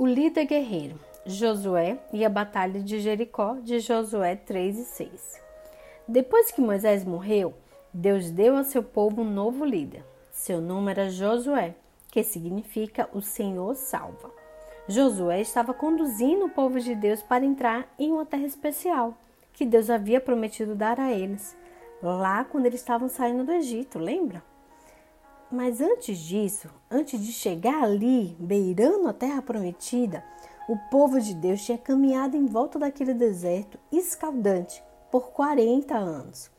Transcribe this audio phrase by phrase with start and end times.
[0.00, 0.94] O líder guerreiro,
[1.26, 5.40] Josué e a batalha de Jericó, de Josué 3 e 6.
[6.06, 7.52] Depois que Moisés morreu,
[7.92, 10.04] Deus deu a seu povo um novo líder.
[10.30, 11.74] Seu nome era Josué,
[12.12, 14.30] que significa o Senhor salva.
[14.86, 19.18] Josué estava conduzindo o povo de Deus para entrar em uma terra especial
[19.52, 21.56] que Deus havia prometido dar a eles,
[22.00, 24.44] lá quando eles estavam saindo do Egito, lembra?
[25.50, 30.22] Mas antes disso, antes de chegar ali, beirando a terra prometida,
[30.68, 36.50] o povo de Deus tinha caminhado em volta daquele deserto escaldante por 40 anos.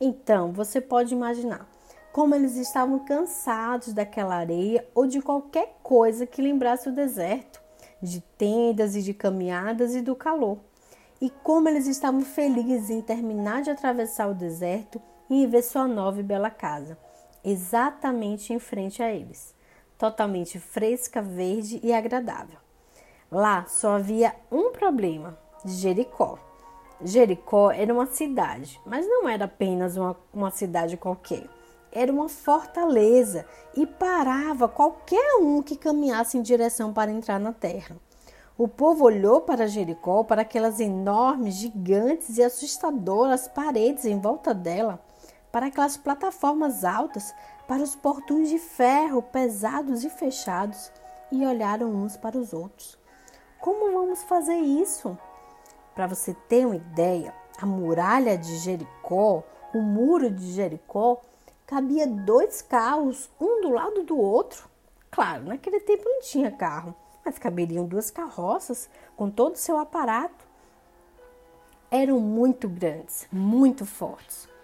[0.00, 1.68] Então, você pode imaginar
[2.12, 7.60] como eles estavam cansados daquela areia ou de qualquer coisa que lembrasse o deserto,
[8.00, 10.58] de tendas e de caminhadas e do calor.
[11.20, 15.88] E como eles estavam felizes em terminar de atravessar o deserto e em ver sua
[15.88, 16.96] nova e bela casa
[17.46, 19.54] exatamente em frente a eles,
[19.96, 22.58] totalmente fresca, verde e agradável.
[23.30, 26.38] Lá só havia um problema: Jericó.
[27.00, 31.46] Jericó era uma cidade, mas não era apenas uma, uma cidade qualquer.
[31.92, 37.96] Era uma fortaleza e parava qualquer um que caminhasse em direção para entrar na terra.
[38.58, 45.05] O povo olhou para Jericó, para aquelas enormes, gigantes e assustadoras paredes em volta dela
[45.56, 47.34] para aquelas plataformas altas,
[47.66, 50.92] para os portões de ferro pesados e fechados,
[51.32, 52.98] e olharam uns para os outros.
[53.58, 55.16] Como vamos fazer isso?
[55.94, 61.22] Para você ter uma ideia, a muralha de Jericó, o muro de Jericó,
[61.66, 64.68] cabia dois carros, um do lado do outro.
[65.10, 70.44] Claro, naquele tempo não tinha carro, mas caberiam duas carroças com todo o seu aparato.
[71.90, 74.54] Eram muito grandes, muito fortes.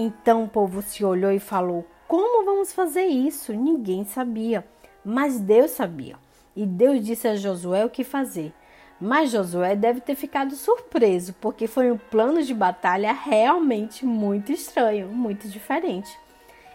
[0.00, 3.52] Então o povo se olhou e falou: Como vamos fazer isso?
[3.52, 4.64] Ninguém sabia,
[5.04, 6.16] mas Deus sabia.
[6.54, 8.54] E Deus disse a Josué o que fazer.
[9.00, 15.08] Mas Josué deve ter ficado surpreso, porque foi um plano de batalha realmente muito estranho,
[15.08, 16.16] muito diferente.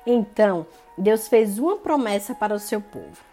[0.06, 0.66] Então,
[0.98, 3.24] Deus fez uma promessa para o seu povo: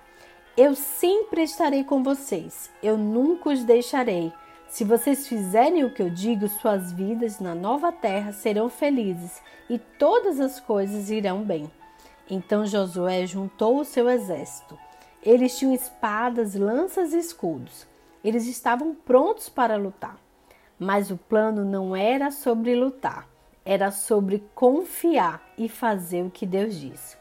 [0.56, 4.32] Eu sempre estarei com vocês, eu nunca os deixarei.
[4.70, 9.80] Se vocês fizerem o que eu digo, suas vidas na nova terra serão felizes e
[9.80, 11.68] todas as coisas irão bem.
[12.30, 14.78] Então Josué juntou o seu exército.
[15.24, 17.84] Eles tinham espadas, lanças e escudos.
[18.22, 20.16] Eles estavam prontos para lutar.
[20.78, 23.28] Mas o plano não era sobre lutar,
[23.64, 27.16] era sobre confiar e fazer o que Deus disse.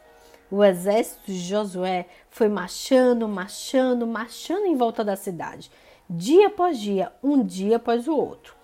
[0.48, 5.68] O exército de Josué foi marchando, marchando, marchando em volta da cidade
[6.12, 8.56] dia após dia, um dia após o outro.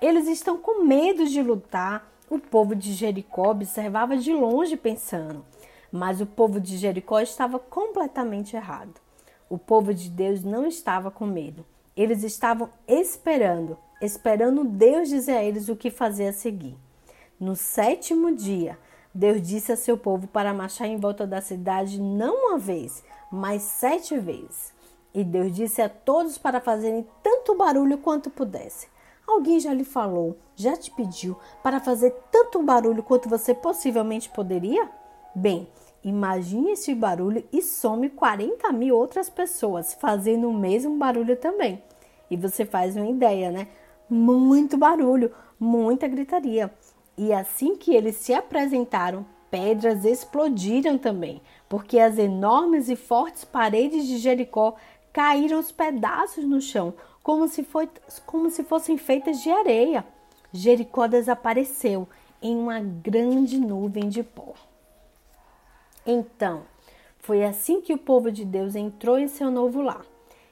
[0.00, 2.10] Eles estão com medo de lutar.
[2.30, 5.44] O povo de Jericó observava de longe, pensando,
[5.92, 8.94] mas o povo de Jericó estava completamente errado.
[9.50, 11.66] O povo de Deus não estava com medo.
[11.94, 16.74] Eles estavam esperando, esperando Deus dizer a eles o que fazer a seguir.
[17.38, 18.78] No sétimo dia,
[19.14, 23.62] Deus disse a seu povo para marchar em volta da cidade não uma vez, mas
[23.62, 24.72] sete vezes.
[25.14, 28.88] E Deus disse a todos para fazerem tanto barulho quanto pudessem.
[29.26, 34.90] Alguém já lhe falou, já te pediu para fazer tanto barulho quanto você possivelmente poderia?
[35.34, 35.68] Bem,
[36.02, 41.82] imagine esse barulho e some 40 mil outras pessoas fazendo o mesmo barulho também.
[42.30, 43.68] E você faz uma ideia, né?
[44.10, 46.70] Muito barulho, muita gritaria.
[47.16, 54.04] E assim que eles se apresentaram, pedras explodiram também, porque as enormes e fortes paredes
[54.04, 54.74] de Jericó
[55.14, 56.92] caíram os pedaços no chão,
[57.22, 57.88] como se, foi,
[58.26, 60.04] como se fossem feitas de areia.
[60.52, 62.08] Jericó desapareceu
[62.42, 64.54] em uma grande nuvem de pó.
[66.04, 66.64] Então,
[67.20, 70.04] foi assim que o povo de Deus entrou em seu novo lar.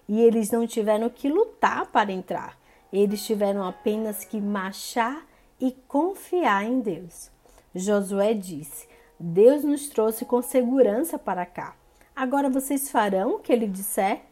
[0.08, 2.56] E eles não tiveram que lutar para entrar,
[2.92, 5.26] eles tiveram apenas que marchar
[5.60, 7.30] e confiar em Deus.
[7.74, 11.74] Josué disse: Deus nos trouxe com segurança para cá.
[12.14, 14.31] Agora vocês farão o que ele disser?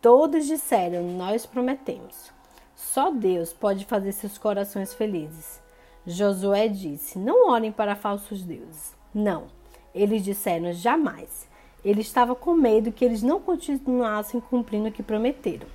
[0.00, 2.32] Todos disseram: Nós prometemos.
[2.74, 5.60] Só Deus pode fazer seus corações felizes.
[6.06, 8.94] Josué disse: Não orem para falsos deuses.
[9.14, 9.48] Não.
[9.94, 11.46] Eles disseram: Jamais.
[11.84, 15.66] Ele estava com medo que eles não continuassem cumprindo o que prometeram.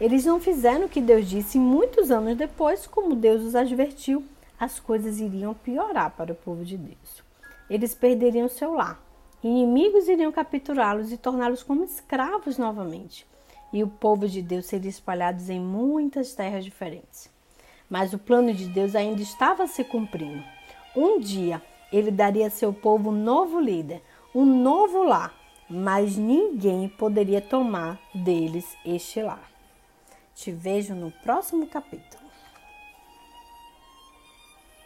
[0.00, 4.24] Eles não fizeram o que Deus disse e muitos anos depois, como Deus os advertiu,
[4.60, 7.22] as coisas iriam piorar para o povo de Deus.
[7.68, 9.00] Eles perderiam seu lar.
[9.42, 13.28] Inimigos iriam capturá-los e torná-los como escravos novamente
[13.72, 17.30] e o povo de Deus seria espalhado em muitas terras diferentes.
[17.88, 20.42] Mas o plano de Deus ainda estava se cumprindo.
[20.96, 21.62] Um dia
[21.92, 24.02] ele daria a seu povo um novo líder,
[24.34, 25.34] um novo lar,
[25.68, 29.50] mas ninguém poderia tomar deles este lar.
[30.34, 32.19] Te vejo no próximo capítulo.